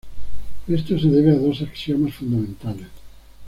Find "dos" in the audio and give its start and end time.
1.39-1.61